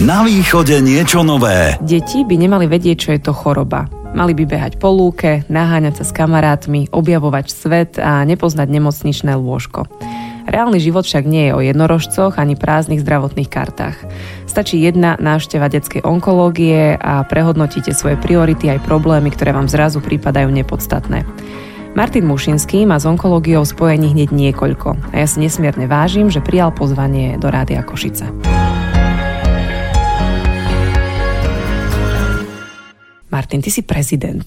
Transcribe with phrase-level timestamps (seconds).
[0.00, 1.76] Na východe niečo nové.
[1.84, 3.84] Deti by nemali vedieť, čo je to choroba.
[4.16, 9.92] Mali by behať po lúke, naháňať sa s kamarátmi, objavovať svet a nepoznať nemocničné lôžko.
[10.48, 14.00] Reálny život však nie je o jednorožcoch ani prázdnych zdravotných kartách.
[14.48, 20.48] Stačí jedna návšteva detskej onkológie a prehodnotíte svoje priority aj problémy, ktoré vám zrazu prípadajú
[20.48, 21.28] nepodstatné.
[21.92, 26.72] Martin Mušinský má s onkológiou spojení hneď niekoľko a ja si nesmierne vážim, že prijal
[26.72, 28.32] pozvanie do Rádia Košice.
[33.40, 34.44] Martin, ty si prezident.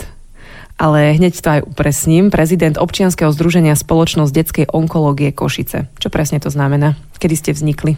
[0.77, 2.29] Ale hneď to aj upresním.
[2.29, 5.89] Prezident občianskeho združenia Spoločnosť detskej onkológie Košice.
[5.97, 6.93] Čo presne to znamená?
[7.17, 7.97] Kedy ste vznikli?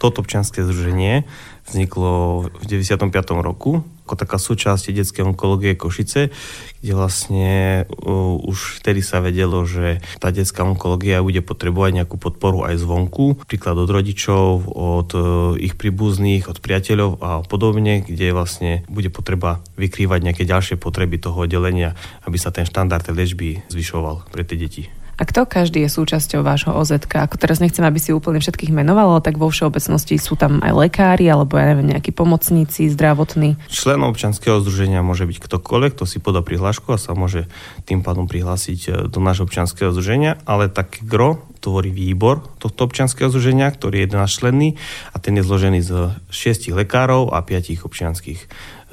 [0.00, 1.28] Toto občianske združenie
[1.66, 3.12] vzniklo v 95.
[3.42, 6.34] roku ako taká súčasť detskej onkológie Košice,
[6.82, 7.52] kde vlastne
[7.86, 13.40] uh, už vtedy sa vedelo, že tá detská onkológia bude potrebovať nejakú podporu aj zvonku,
[13.46, 15.24] príklad od rodičov, od uh,
[15.56, 21.46] ich príbuzných, od priateľov a podobne, kde vlastne bude potreba vykrývať nejaké ďalšie potreby toho
[21.46, 25.01] oddelenia, aby sa ten štandard liečby zvyšoval pre tie deti.
[25.22, 26.98] A kto každý je súčasťou vášho OZ?
[26.98, 30.74] Ako teraz nechcem, aby si úplne všetkých menoval, ale tak vo všeobecnosti sú tam aj
[30.74, 33.54] lekári alebo ja neviem, nejakí pomocníci, zdravotní.
[33.70, 37.46] Členom občanského združenia môže byť ktokoľvek, kto si podá prihlášku a sa môže
[37.86, 43.30] tým pádom prihlásiť e, do nášho občanského združenia, ale tak gro tvorí výbor tohto občianského
[43.30, 44.68] združenia, ktorý je 11 členný
[45.14, 48.46] a ten je zložený z 6 lekárov a 5 občianských e,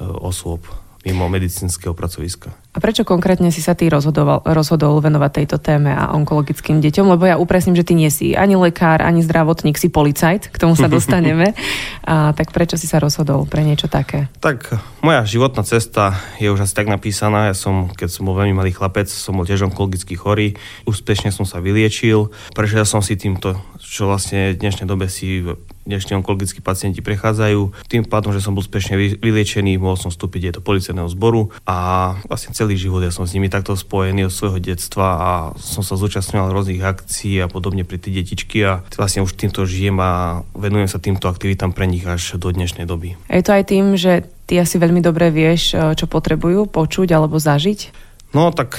[0.06, 0.62] osôb
[1.00, 2.52] mimo medicínskeho pracoviska.
[2.70, 7.06] A prečo konkrétne si sa ty rozhodol, rozhodol venovať tejto téme a onkologickým deťom?
[7.16, 10.76] Lebo ja upresním, že ty nie si ani lekár, ani zdravotník, si policajt, k tomu
[10.76, 11.56] sa dostaneme.
[12.04, 14.28] a tak prečo si sa rozhodol pre niečo také?
[14.44, 17.50] Tak moja životná cesta je už asi tak napísaná.
[17.50, 20.54] Ja som, keď som bol veľmi malý chlapec, som bol tiež onkologicky chorý.
[20.84, 22.28] Úspešne som sa vyliečil.
[22.52, 25.42] Prešiel som si týmto, čo vlastne v dnešnej dobe si
[25.90, 27.90] dnešní onkologickí pacienti prechádzajú.
[27.90, 32.14] Tým pádom, že som bol úspešne vyliečený, mohol som vstúpiť aj do policajného zboru a
[32.30, 35.98] vlastne celý život ja som s nimi takto spojený od svojho detstva a som sa
[35.98, 40.86] zúčastňoval rôznych akcií a podobne pri tie detičky a vlastne už týmto žijem a venujem
[40.86, 43.18] sa týmto aktivitám pre nich až do dnešnej doby.
[43.26, 47.08] A je to aj tým, že ty asi veľmi dobre vieš, e, čo potrebujú počuť
[47.16, 48.10] alebo zažiť?
[48.30, 48.78] No tak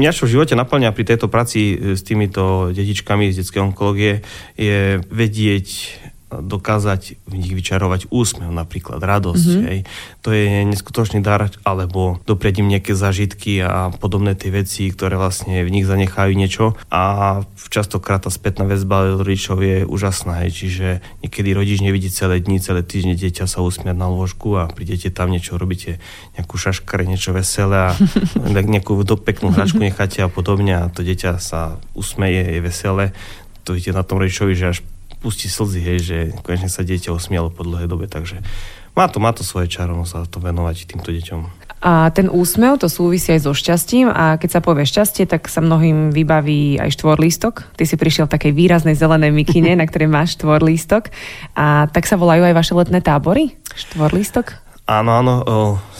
[0.00, 4.24] mňa čo v živote naplňa pri tejto práci s týmito detičkami z detskej onkológie
[4.56, 5.66] je vedieť
[6.26, 9.46] dokázať v nich vyčarovať úsmev, napríklad radosť.
[9.46, 9.66] Mm-hmm.
[9.70, 9.78] Hej.
[10.26, 15.62] To je neskutočný dar, alebo dopriať im nejaké zažitky a podobné tie veci, ktoré vlastne
[15.62, 16.74] v nich zanechajú niečo.
[16.90, 20.42] A častokrát tá spätná väzba rodičov je úžasná.
[20.42, 20.66] Hej.
[20.66, 20.86] Čiže
[21.22, 25.30] niekedy rodič nevidí celé dni, celé týždne dieťa sa usmiať na lôžku a prídete tam
[25.30, 26.02] niečo, robíte
[26.34, 27.96] nejakú šaškare, niečo veselé a
[28.74, 33.04] nejakú peknú hračku necháte a podobne a to dieťa sa usmeje, je veselé.
[33.66, 34.78] To vidíte na tom rodičovi, že až
[35.20, 38.40] pustí slzy, hej, že konečne sa dieťa osmialo po dlhej dobe, takže
[38.96, 41.68] má to, má to svoje čaro, sa to venovať týmto deťom.
[41.84, 45.60] A ten úsmev to súvisí aj so šťastím a keď sa povie šťastie, tak sa
[45.60, 47.76] mnohým vybaví aj štvorlístok.
[47.76, 51.12] Ty si prišiel v takej výraznej zelenej mikine, na ktorej máš štvorlístok.
[51.52, 53.54] A tak sa volajú aj vaše letné tábory?
[53.76, 54.65] Štvorlístok?
[54.86, 55.34] Áno, áno,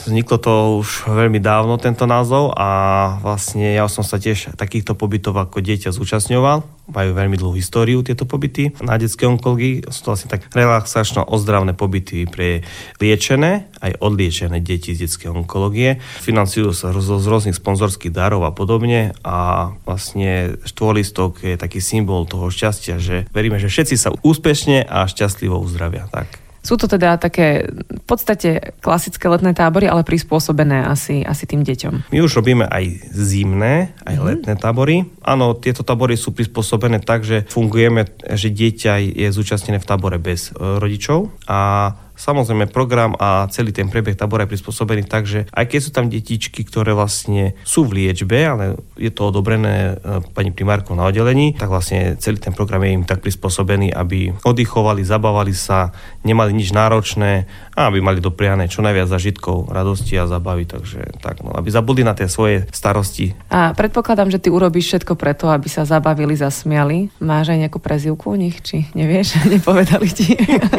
[0.06, 5.34] vzniklo to už veľmi dávno, tento názov a vlastne ja som sa tiež takýchto pobytov
[5.34, 6.62] ako dieťa zúčastňoval.
[6.94, 9.90] Majú veľmi dlhú históriu tieto pobyty na detskej onkológii.
[9.90, 12.62] Sú to vlastne tak relaxačno ozdravné pobyty pre
[13.02, 15.98] liečené aj odliečené deti z detskej onkológie.
[16.22, 22.54] Financujú sa z, rôznych sponzorských darov a podobne a vlastne štvorlistok je taký symbol toho
[22.54, 26.06] šťastia, že veríme, že všetci sa úspešne a šťastlivo uzdravia.
[26.06, 26.45] Tak.
[26.66, 32.10] Sú to teda také v podstate klasické letné tábory, ale prispôsobené asi, asi tým deťom.
[32.10, 34.26] My už robíme aj zimné, aj mm-hmm.
[34.26, 34.96] letné tábory.
[35.22, 40.50] Áno, tieto tábory sú prispôsobené tak, že fungujeme, že dieťa je zúčastnené v tábore bez
[40.50, 45.68] e, rodičov a Samozrejme, program a celý ten prebieh tábora je prispôsobený tak, že aj
[45.68, 50.48] keď sú tam detičky, ktoré vlastne sú v liečbe, ale je to odobrené e, pani
[50.48, 55.52] primárkou na oddelení, tak vlastne celý ten program je im tak prispôsobený, aby oddychovali, zabávali
[55.52, 55.92] sa,
[56.24, 57.44] nemali nič náročné
[57.76, 62.00] a aby mali dopriané čo najviac zažitkov, radosti a zabavy, takže tak, no, aby zabudli
[62.00, 63.36] na tie svoje starosti.
[63.52, 67.12] A predpokladám, že ty urobíš všetko preto, aby sa zabavili, zasmiali.
[67.20, 69.36] Máš aj nejakú prezivku u nich, či nevieš?
[69.52, 70.32] Nepovedali ti?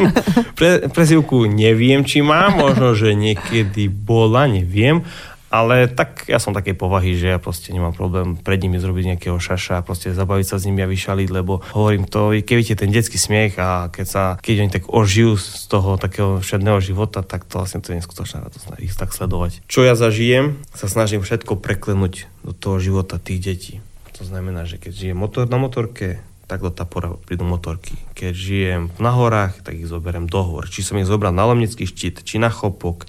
[0.58, 5.06] Pre, prezivku neviem, či má, možno, že niekedy bola, neviem,
[5.48, 9.40] ale tak ja som takej povahy, že ja proste nemám problém pred nimi zrobiť nejakého
[9.40, 12.92] šaša a proste zabaviť sa s nimi a vyšaliť, lebo hovorím to, keď vidíte ten
[12.92, 17.48] detský smiech a keď sa, keď oni tak ožijú z toho takého všedného života, tak
[17.48, 19.64] to vlastne to je neskutočná radosť ich tak sledovať.
[19.66, 23.74] Čo ja zažijem, sa snažím všetko preklenúť do toho života tých detí.
[24.20, 27.92] To znamená, že keď žijem motor na motorke, tak do Tapora prídu motorky.
[28.16, 30.64] Keď žijem na horách, tak ich zoberiem do hor.
[30.64, 33.04] Či som ich zobral na Lomnický štít, či na Chopok,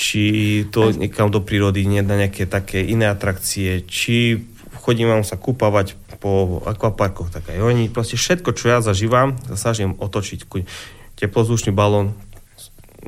[0.00, 0.24] či
[0.72, 4.40] to niekam do prírody, nie na nejaké také iné atrakcie, či
[4.80, 7.92] chodím vám sa kúpavať po akvaparkoch, tak aj oni.
[7.92, 10.48] Proste všetko, čo ja zažívam, snažím otočiť.
[11.20, 12.16] Teplozdušný balón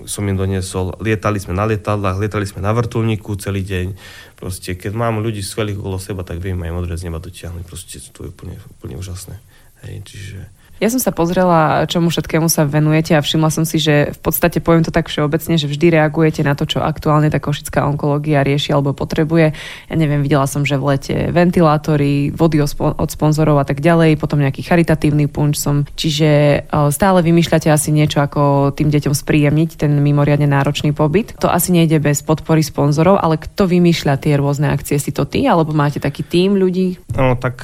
[0.05, 1.01] som im doniesol.
[1.01, 3.97] Lietali sme na lietadlách, lietali sme na vrtulníku celý deň.
[4.37, 7.65] Proste, keď mám ľudí skvelých okolo seba, tak viem aj modré z neba dotiahnuť.
[7.65, 9.41] Proste to je úplne, úplne úžasné.
[9.85, 10.41] Hej, čiže
[10.83, 14.59] ja som sa pozrela, čomu všetkému sa venujete a všimla som si, že v podstate
[14.59, 18.75] poviem to tak všeobecne, že vždy reagujete na to, čo aktuálne tá košická onkológia rieši
[18.75, 19.55] alebo potrebuje.
[19.87, 24.43] Ja neviem, videla som, že v lete ventilátory, vody od sponzorov a tak ďalej, potom
[24.43, 25.87] nejaký charitatívny punč som.
[25.95, 31.39] Čiže stále vymýšľate asi niečo, ako tým deťom spríjemniť ten mimoriadne náročný pobyt.
[31.39, 34.99] To asi nejde bez podpory sponzorov, ale kto vymýšľa tie rôzne akcie?
[34.99, 36.99] Si to ty, alebo máte taký tým ľudí?
[37.15, 37.63] No tak,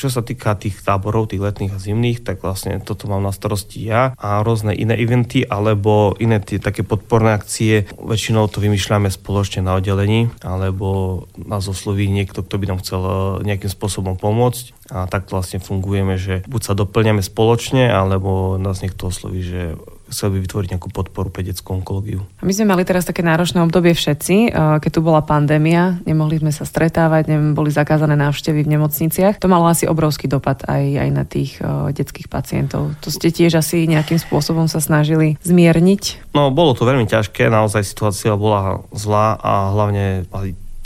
[0.00, 3.34] čo sa týka tých táborov, tých letných a zimných, tak tak vlastne toto mám na
[3.34, 7.90] starosti ja a rôzne iné eventy alebo iné tie také podporné akcie.
[7.98, 13.12] Väčšinou to vymýšľame spoločne na oddelení alebo nás osloví niekto, kto by nám chcel eh,
[13.42, 19.10] nejakým spôsobom pomôcť a takto vlastne fungujeme, že buď sa doplňame spoločne alebo nás niekto
[19.10, 19.74] osloví, že
[20.08, 22.24] chcel by vytvoriť nejakú podporu pre detskú onkológiu.
[22.40, 26.52] A my sme mali teraz také náročné obdobie všetci, keď tu bola pandémia, nemohli sme
[26.52, 29.40] sa stretávať, boli zakázané návštevy v nemocniciach.
[29.40, 31.60] To malo asi obrovský dopad aj, aj na tých
[31.92, 32.92] detských pacientov.
[33.04, 36.32] To ste tiež asi nejakým spôsobom sa snažili zmierniť?
[36.36, 40.28] No, bolo to veľmi ťažké, naozaj situácia bola zlá a hlavne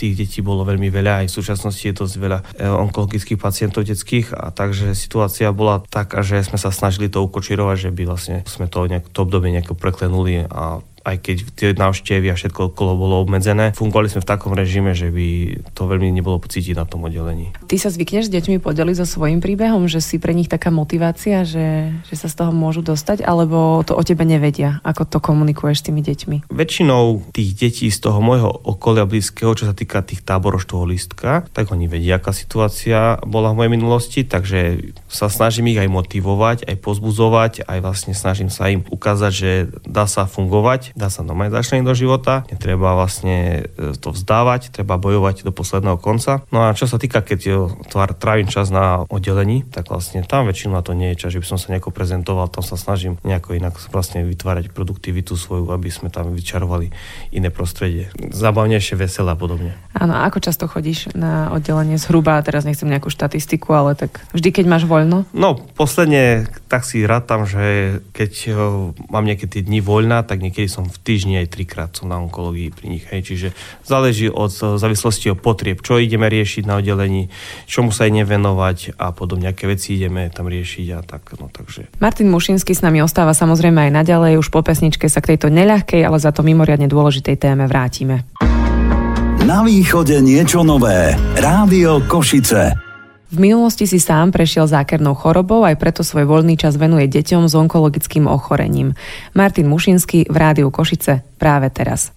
[0.02, 4.34] tých detí bolo veľmi veľa, aj v súčasnosti je dosť veľa e, onkologických pacientov detských
[4.34, 8.66] a takže situácia bola taká, že sme sa snažili to ukočirovať, že by vlastne sme
[8.66, 13.14] to, nejak, to obdobie nejako preklenuli a aj keď tie návštevy a všetko okolo bolo
[13.22, 13.74] obmedzené.
[13.74, 17.50] Fungovali sme v takom režime, že by to veľmi nebolo pocítiť na tom oddelení.
[17.66, 21.42] Ty sa zvykneš s deťmi podeliť so svojím príbehom, že si pre nich taká motivácia,
[21.42, 24.78] že, že sa z toho môžu dostať, alebo to o tebe nevedia?
[24.86, 26.36] Ako to komunikuješ s tými deťmi?
[26.54, 31.44] Väčšinou tých detí z toho môjho okolia blízkeho, čo sa týka tých táborov toho listka,
[31.50, 36.70] tak oni vedia, aká situácia bola v mojej minulosti, takže sa snažím ich aj motivovať,
[36.70, 39.50] aj pozbudzovať, aj vlastne snažím sa im ukázať, že
[39.82, 45.00] dá sa fungovať dá sa normálne začleniť do života, netreba vlastne e, to vzdávať, treba
[45.00, 46.44] bojovať do posledného konca.
[46.52, 47.70] No a čo sa týka, keď
[48.16, 51.46] trávim čas na oddelení, tak vlastne tam väčšinou na to nie je čas, že by
[51.48, 56.08] som sa nejako prezentoval, tam sa snažím nejako inak vlastne vytvárať produktivitu svoju, aby sme
[56.08, 56.92] tam vyčarovali
[57.32, 58.08] iné prostredie.
[58.16, 59.76] Zabavnejšie, veselé a podobne.
[59.92, 64.48] Áno, a ako často chodíš na oddelenie zhruba, teraz nechcem nejakú štatistiku, ale tak vždy,
[64.50, 65.28] keď máš voľno?
[65.36, 68.50] No, posledne tak si rátam, že keď e,
[69.12, 72.74] mám tie dni voľna, tak niekedy som som v týždni aj trikrát som na onkológii
[72.74, 73.06] pri nich.
[73.06, 73.30] Hej.
[73.30, 73.48] Čiže
[73.86, 77.30] záleží od závislosti od potrieb, čo ideme riešiť na oddelení,
[77.70, 81.38] čomu sa aj nevenovať a podobne, aké veci ideme tam riešiť a tak.
[81.38, 81.86] No, takže.
[82.02, 84.42] Martin Mušinský s nami ostáva samozrejme aj naďalej.
[84.42, 88.26] Už po pesničke sa k tejto neľahkej, ale za to mimoriadne dôležitej téme vrátime.
[89.42, 91.14] Na východe niečo nové.
[91.38, 92.91] Rádio Košice.
[93.32, 97.56] V minulosti si sám prešiel zákernou chorobou, aj preto svoj voľný čas venuje deťom s
[97.56, 98.92] onkologickým ochorením.
[99.32, 102.12] Martin Mušinský v Rádiu Košice práve teraz.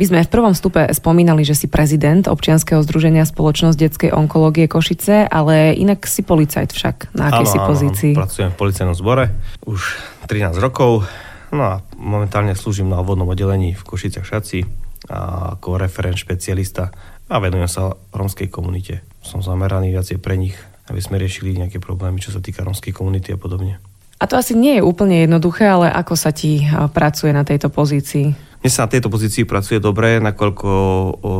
[0.00, 5.28] My sme v prvom stupe spomínali, že si prezident občianskeho združenia Spoločnosť detskej onkológie Košice,
[5.28, 7.12] ale inak si policajt však.
[7.12, 8.12] Na akej áno, si pozícii?
[8.16, 9.36] Áno, pracujem v policajnom zbore
[9.68, 11.04] už 13 rokov.
[11.52, 14.64] No a momentálne slúžim na obvodnom oddelení v Košiciach Šaci
[15.12, 16.88] ako referent špecialista
[17.28, 20.56] a venujem sa rómskej komunite som zameraný viacej pre nich,
[20.88, 23.78] aby sme riešili nejaké problémy, čo sa týka romskej komunity a podobne.
[24.20, 28.32] A to asi nie je úplne jednoduché, ale ako sa ti pracuje na tejto pozícii?
[28.60, 30.68] Mne sa na tejto pozícii pracuje dobre, nakoľko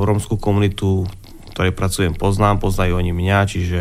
[0.08, 1.04] rómskú komunitu
[1.50, 3.80] ktorej pracujem, poznám, poznajú oni mňa, čiže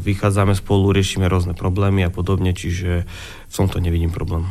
[0.00, 3.04] vychádzame spolu, riešime rôzne problémy a podobne, čiže
[3.50, 4.48] v tomto nevidím problém.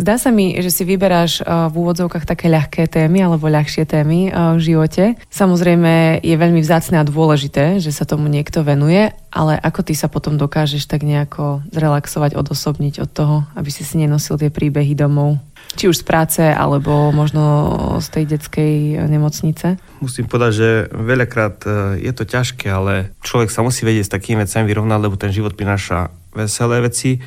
[0.00, 4.28] Zdá sa mi, že si vyberáš eh, v úvodzovkách také ľahké témy alebo ľahšie témy
[4.28, 5.04] eh, v živote.
[5.28, 10.08] Samozrejme je veľmi vzácne a dôležité, že sa tomu niekto venuje, ale ako ty sa
[10.08, 15.40] potom dokážeš tak nejako zrelaxovať, odosobniť od toho, aby si si nenosil tie príbehy domov?
[15.72, 17.42] Či už z práce, alebo možno
[17.96, 19.80] z tej detskej nemocnice?
[20.04, 21.72] Musím povedať, že veľakrát eh,
[22.08, 25.56] je to ťažké, ale človek sa musí vedieť s takými vecami vyrovnať, lebo ten život
[25.56, 27.20] prináša veselé veci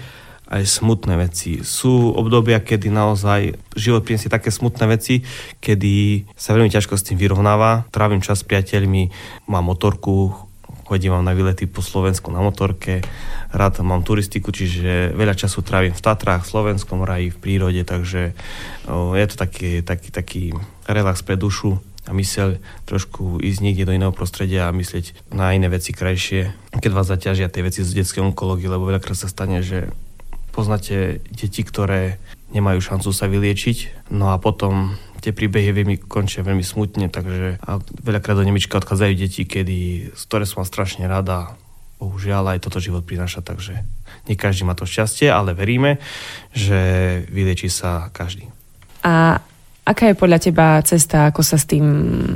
[0.46, 1.66] aj smutné veci.
[1.66, 5.25] Sú obdobia, kedy naozaj život prinesie také smutné veci,
[5.58, 7.90] kedy sa veľmi ťažko s tým vyrovnáva.
[7.90, 9.10] Trávim čas s priateľmi,
[9.50, 10.38] mám motorku,
[10.86, 13.02] chodím vám na výlety po Slovensku na motorke,
[13.50, 18.38] rád mám turistiku, čiže veľa času trávim v Tatrách, v Slovenskom raji, v prírode, takže
[18.90, 20.44] je to taký, taký, taký
[20.86, 25.74] relax pre dušu a myseľ trošku ísť niekde do iného prostredia a myslieť na iné
[25.74, 29.90] veci krajšie, keď vás zaťažia tie veci z detskej onkológie, lebo veľakrát sa stane, že
[30.56, 32.16] poznáte deti, ktoré
[32.56, 37.84] nemajú šancu sa vyliečiť, no a potom tie príbehy veľmi končia veľmi smutne, takže a
[37.84, 41.60] veľakrát do Nemička odchádzajú deti, kedy, ktoré som strašne rada,
[42.00, 43.84] bohužiaľ aj toto život prináša, takže
[44.30, 46.00] nie každý má to šťastie, ale veríme,
[46.56, 46.80] že
[47.28, 48.48] vylieči sa každý.
[49.04, 49.42] A
[49.86, 51.86] aká je podľa teba cesta, ako sa s tým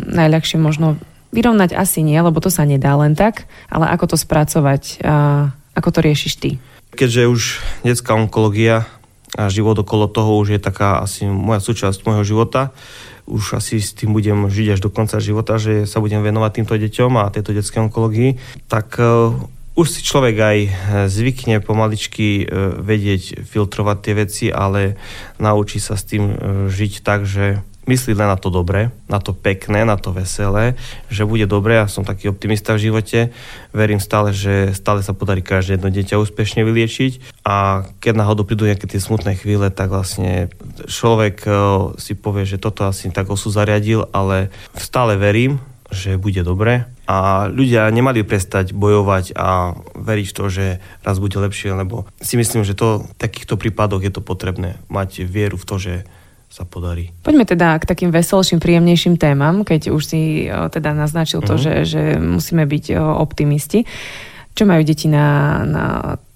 [0.10, 0.98] najľahšie možno
[1.30, 1.78] vyrovnať?
[1.78, 5.16] Asi nie, lebo to sa nedá len tak, ale ako to spracovať a
[5.78, 6.52] ako to riešiš ty?
[6.94, 7.42] Keďže už
[7.86, 8.90] detská onkológia
[9.38, 12.74] a život okolo toho už je taká asi moja súčasť môjho života.
[13.30, 16.74] Už asi s tým budem žiť až do konca života, že sa budem venovať týmto
[16.74, 18.42] deťom a tejto detskej onkológii.
[18.66, 19.38] Tak uh,
[19.78, 20.58] už si človek aj
[21.14, 24.98] zvykne pomaličky uh, vedieť filtrovať tie veci, ale
[25.38, 26.36] naučí sa s tým uh,
[26.74, 30.78] žiť tak, že myslí len na to dobré, na to pekné, na to veselé,
[31.10, 31.82] že bude dobré.
[31.82, 33.34] A som taký optimista v živote.
[33.74, 37.42] Verím stále, že stále sa podarí každé jedno dieťa úspešne vyliečiť.
[37.42, 40.54] A keď náhodou prídu nejaké tie smutné chvíle, tak vlastne
[40.86, 41.58] človek eh,
[41.98, 45.58] si povie, že toto asi tak osu zariadil, ale stále verím,
[45.90, 46.86] že bude dobre.
[47.10, 50.66] A ľudia nemali prestať bojovať a veriť v to, že
[51.02, 55.26] raz bude lepšie, lebo si myslím, že to v takýchto prípadoch je to potrebné mať
[55.26, 55.94] vieru v to, že
[56.50, 57.14] sa podarí.
[57.22, 61.86] Poďme teda k takým veselším, príjemnejším témam, keď už si teda naznačil to, uh-huh.
[61.86, 63.86] že, že musíme byť optimisti.
[64.58, 65.86] Čo majú deti na, na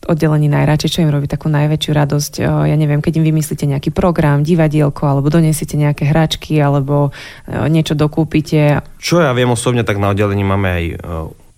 [0.05, 2.34] oddelení najradšej, čo im robí takú najväčšiu radosť?
[2.46, 7.12] Ja neviem, keď im vymyslíte nejaký program, divadielko, alebo donesiete nejaké hračky, alebo
[7.50, 8.86] niečo dokúpite.
[9.01, 10.86] Čo ja viem osobne, tak na oddelení máme aj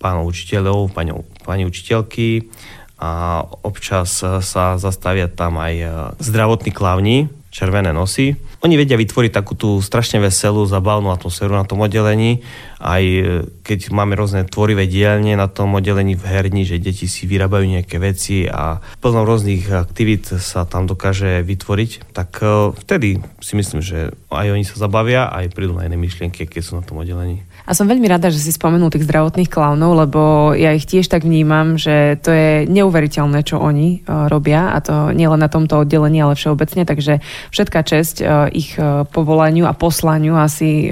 [0.01, 2.50] pánov učiteľov, pani, pani učiteľky
[2.97, 5.75] a občas sa zastavia tam aj
[6.24, 8.35] zdravotní klavni, červené nosy.
[8.63, 12.45] Oni vedia vytvoriť takú tú strašne veselú, zabavnú atmosféru na tom oddelení,
[12.79, 13.21] aj e,
[13.65, 17.97] keď máme rôzne tvorivé dielne na tom oddelení v herni, že deti si vyrábajú nejaké
[17.97, 24.13] veci a plno rôznych aktivít sa tam dokáže vytvoriť, tak e, vtedy si myslím, že
[24.29, 27.41] aj oni sa zabavia, aj prídu na iné myšlienky, keď sú na tom oddelení.
[27.65, 31.25] A som veľmi rada, že si spomenul tých zdravotných klaunov, lebo ja ich tiež tak
[31.25, 36.21] vnímam, že to je neuveriteľné, čo oni uh, robia a to nielen na tomto oddelení,
[36.21, 38.15] ale všeobecne, takže všetká česť
[38.51, 40.91] ich uh, povolaniu a poslaniu asi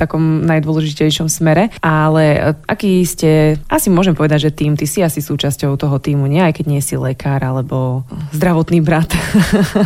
[0.00, 1.68] takom najdôležitejšom smere.
[1.84, 6.24] Ale e, aký ste, asi môžem povedať, že tým, ty si asi súčasťou toho týmu,
[6.24, 6.40] nie?
[6.40, 9.12] Aj keď nie si lekár alebo zdravotný brat.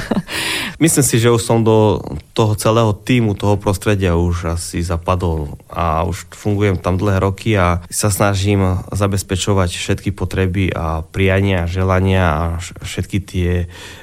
[0.83, 1.99] Myslím si, že už som do
[2.31, 7.83] toho celého týmu, toho prostredia už asi zapadol a už fungujem tam dlhé roky a
[7.91, 13.51] sa snažím zabezpečovať všetky potreby a priania, želania a všetky tie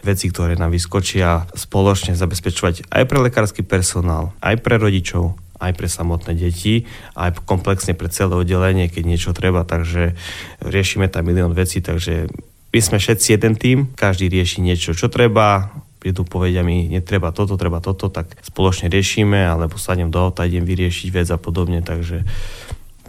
[0.04, 5.86] veci, ktoré nám vyskočia spoločne zabezpečovať aj pre lekársky personál, aj pre rodičov, aj pre
[5.86, 10.18] samotné deti, aj komplexne pre celé oddelenie, keď niečo treba, takže
[10.66, 12.28] riešime tam milión vecí, takže
[12.72, 15.70] my sme všetci jeden tým, každý rieši niečo, čo treba,
[16.02, 20.66] prídu povedia mi, netreba toto, treba toto, tak spoločne riešime, alebo sadnem do auta, idem
[20.66, 22.26] vyriešiť vec a podobne, takže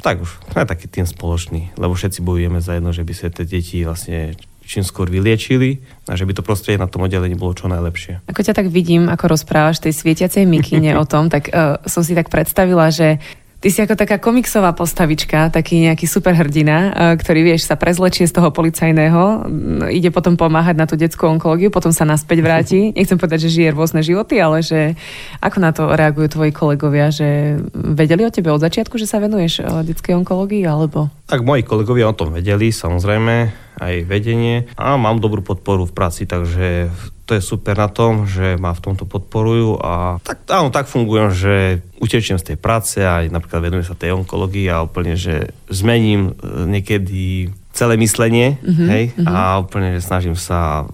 [0.03, 3.47] tak už, je taký tým spoločný, lebo všetci bojujeme za jedno, že by sa tie
[3.47, 7.67] deti vlastne čím skôr vyliečili a že by to prostredie na tom oddelení bolo čo
[7.69, 8.25] najlepšie.
[8.31, 12.15] Ako ťa tak vidím, ako rozprávaš tej svietiacej mikine o tom, tak uh, som si
[12.15, 13.19] tak predstavila, že
[13.63, 18.35] Ty si ako taká komiksová postavička, taký nejaký superhrdina, e, ktorý, vieš, sa prezlečie z
[18.35, 19.47] toho policajného,
[19.87, 22.81] ide potom pomáhať na tú detskú onkológiu, potom sa naspäť vráti.
[22.99, 24.99] Nechcem povedať, že žije rôzne životy, ale že
[25.39, 29.63] ako na to reagujú tvoji kolegovia, že vedeli o tebe od začiatku, že sa venuješ
[29.63, 31.07] e, detskej onkológii, alebo?
[31.31, 33.35] Tak moji kolegovia o tom vedeli, samozrejme,
[33.79, 36.91] aj vedenie a mám dobrú podporu v práci, takže
[37.27, 41.31] to je super na tom, že ma v tomto podporujú a tak, áno, tak fungujem,
[41.31, 41.55] že
[42.03, 46.67] utečiem z tej práce a napríklad venujem sa tej onkológii a úplne, že zmením e,
[46.67, 49.27] niekedy celé myslenie, mm-hmm, hej, mm-hmm.
[49.27, 50.85] a úplne, že snažím sa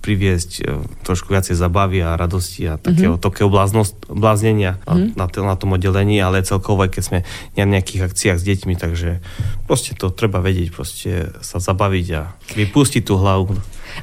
[0.00, 3.24] priviesť e, trošku viacej zabavy a radosti a takého, mm-hmm.
[3.24, 3.48] takého
[4.10, 5.14] bláznenia mm-hmm.
[5.14, 7.18] na, na tom oddelení, ale celkovo aj keď sme
[7.54, 9.20] na nejakých akciách s deťmi, takže
[9.68, 12.22] proste to treba vedieť, proste sa zabaviť a
[12.58, 13.54] vypustiť tú hlavu.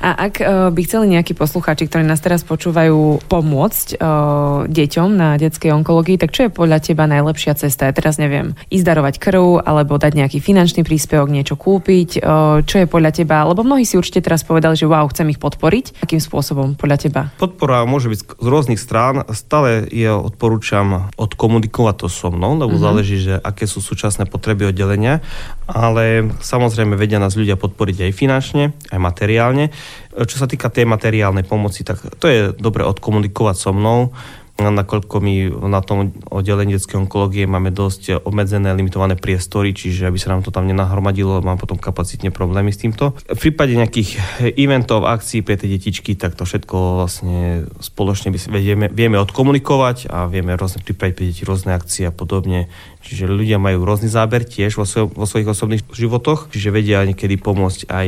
[0.03, 5.39] A ak uh, by chceli nejakí poslucháči, ktorí nás teraz počúvajú, pomôcť uh, deťom na
[5.41, 7.89] detskej onkológii, tak čo je podľa teba najlepšia cesta?
[7.89, 12.21] Ja teraz neviem, ísť darovať krv, alebo dať nejaký finančný príspevok, niečo kúpiť.
[12.21, 13.47] Uh, čo je podľa teba?
[13.47, 16.03] Lebo mnohí si určite teraz povedali, že wow, chcem ich podporiť.
[16.03, 17.21] Akým spôsobom podľa teba?
[17.41, 19.23] Podpora môže byť z rôznych strán.
[19.33, 22.85] Stále je odporúčam odkomunikovať to so mnou, lebo uh-huh.
[22.85, 25.19] záleží, že aké sú súčasné potreby oddelenia.
[25.67, 29.75] Ale samozrejme vedia nás ľudia podporiť aj finančne, aj materiálne.
[30.13, 34.13] Čo sa týka tej materiálnej pomoci, tak to je dobre odkomunikovať so mnou.
[34.57, 35.33] nakoľko my
[35.69, 40.49] na tom oddelení detskej onkológie máme dosť obmedzené, limitované priestory, čiže aby sa nám to
[40.49, 43.13] tam nenahromadilo, mám potom kapacitne problémy s týmto.
[43.29, 44.17] V prípade nejakých
[44.57, 50.57] eventov, akcií pre tie detičky, tak to všetko vlastne spoločne vieme, vieme odkomunikovať a vieme
[50.57, 52.65] rôzne pripraviť pre deti rôzne akcie a podobne.
[53.07, 57.39] Čiže ľudia majú rôzny záber tiež vo, svoj, vo svojich osobných životoch, čiže vedia niekedy
[57.39, 58.07] pomôcť aj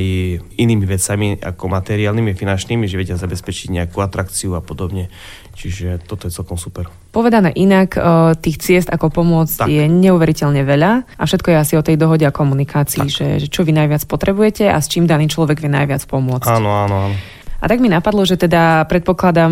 [0.59, 5.07] inými vecami ako materiálnymi, finančnými, že vedia zabezpečiť nejakú atrakciu a podobne.
[5.55, 6.91] Čiže toto je celkom super.
[7.15, 7.99] Povedané inak, e,
[8.43, 9.71] tých ciest ako pomôcť tak.
[9.71, 13.63] je neuveriteľne veľa a všetko je asi o tej dohode a komunikácii, že, že čo
[13.63, 16.47] vy najviac potrebujete a s čím daný človek vie najviac pomôcť.
[16.47, 17.15] Áno, áno, áno.
[17.59, 19.51] A tak mi napadlo, že teda predpokladám,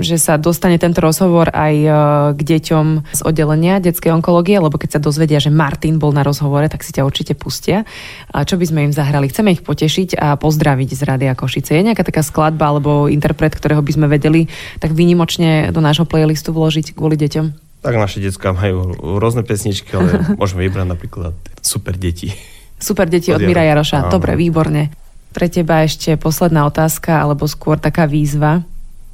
[0.00, 1.90] že sa dostane tento rozhovor aj e,
[2.32, 6.64] k deťom z oddelenia detskej onkológie, lebo keď sa dozvedia, že Martin bol na rozhovore,
[6.72, 7.84] tak si ťa určite pustia.
[8.32, 9.28] A čo by sme im zahrali?
[9.28, 11.76] Chceme ich potešiť a pozdraviť z Rádia Košice.
[11.76, 14.48] Je nejaká taká skladba alebo interpret, ktorého by sme vedeli
[14.80, 17.46] tak výnimočne do nášho playlistu vložiť kvôli deťom?
[17.84, 22.32] Tak naše detská majú rôzne pesničky, ale môžeme vybrať napríklad Super deti.
[22.80, 24.08] Super deti od, od Mira Jaroša.
[24.08, 25.05] Dobre, výborne.
[25.32, 28.64] Pre teba ešte posledná otázka, alebo skôr taká výzva,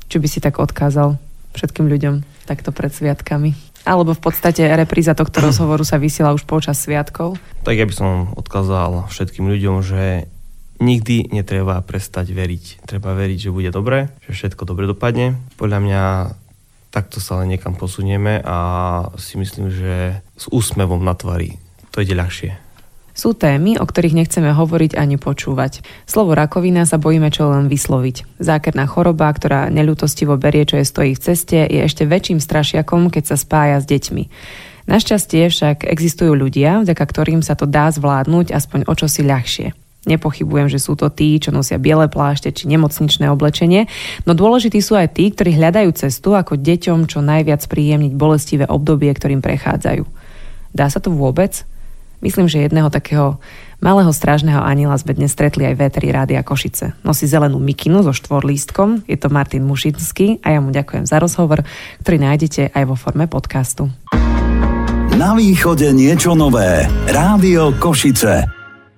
[0.06, 1.16] čo by si tak odkázal
[1.56, 2.14] všetkým ľuďom
[2.44, 3.54] takto pred sviatkami?
[3.82, 7.40] Alebo v podstate repríza tohto rozhovoru sa vysiela už počas sviatkov?
[7.66, 10.30] Tak ja by som odkázal všetkým ľuďom, že
[10.82, 12.86] nikdy netreba prestať veriť.
[12.86, 15.38] Treba veriť, že bude dobre, že všetko dobre dopadne.
[15.54, 16.02] Podľa mňa
[16.92, 18.58] takto sa len niekam posunieme a
[19.16, 21.56] si myslím, že s úsmevom na tvári
[21.92, 22.61] to ide ľahšie.
[23.12, 25.84] Sú témy, o ktorých nechceme hovoriť ani počúvať.
[26.08, 28.40] Slovo rakovina sa bojíme čo len vysloviť.
[28.40, 33.32] Zákerná choroba, ktorá neľutostivo berie, čo je stojí v ceste, je ešte väčším strašiakom, keď
[33.32, 34.24] sa spája s deťmi.
[34.88, 39.76] Našťastie však existujú ľudia, vďaka ktorým sa to dá zvládnuť aspoň o čosi ľahšie.
[40.02, 43.86] Nepochybujem, že sú to tí, čo nosia biele plášte či nemocničné oblečenie,
[44.26, 49.14] no dôležití sú aj tí, ktorí hľadajú cestu, ako deťom čo najviac príjemniť bolestivé obdobie,
[49.14, 50.02] ktorým prechádzajú.
[50.74, 51.62] Dá sa to vôbec?
[52.22, 53.42] Myslím, že jedného takého
[53.82, 56.94] malého strážneho aniela sme dnes stretli aj véteri Rádia Košice.
[57.02, 61.66] Nosí zelenú mikinu so štvorlístkom, je to Martin Mušinský a ja mu ďakujem za rozhovor,
[62.06, 63.90] ktorý nájdete aj vo forme podcastu.
[65.18, 66.86] Na východe niečo nové.
[67.10, 68.61] Rádio Košice.